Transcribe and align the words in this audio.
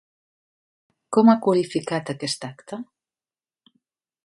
Com 1.17 1.29
ha 1.33 1.35
qualificat 1.47 2.11
aquest 2.15 2.49
acte? 2.51 2.83